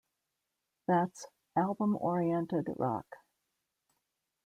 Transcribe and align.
That's 0.87 1.27
Album-Oriented 1.55 2.67
Rock. 2.77 3.05